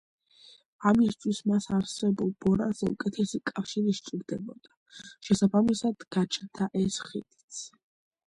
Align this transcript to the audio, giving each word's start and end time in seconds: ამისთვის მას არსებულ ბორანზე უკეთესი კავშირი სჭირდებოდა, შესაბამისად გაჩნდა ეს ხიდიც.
ამისთვის 0.91 1.39
მას 1.49 1.67
არსებულ 1.79 2.31
ბორანზე 2.45 2.87
უკეთესი 2.93 3.39
კავშირი 3.51 3.93
სჭირდებოდა, 3.99 4.73
შესაბამისად 5.29 6.07
გაჩნდა 6.17 6.69
ეს 6.85 6.97
ხიდიც. 7.11 7.63